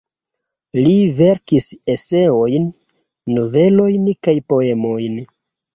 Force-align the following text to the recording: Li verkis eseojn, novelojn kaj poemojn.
Li 0.77 0.95
verkis 1.19 1.67
eseojn, 1.97 2.67
novelojn 3.37 4.13
kaj 4.27 4.39
poemojn. 4.53 5.27